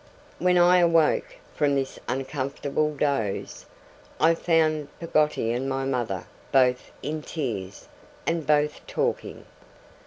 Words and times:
When 0.39 0.57
I 0.57 0.77
half 0.79 0.85
awoke 0.85 1.35
from 1.53 1.75
this 1.75 1.99
uncomfortable 2.07 2.95
doze, 2.95 3.67
I 4.19 4.33
found 4.33 4.87
Peggotty 4.99 5.51
and 5.53 5.69
my 5.69 5.85
mother 5.85 6.25
both 6.51 6.91
in 7.03 7.21
tears, 7.21 7.87
and 8.25 8.47
both 8.47 8.87
talking. 8.87 9.45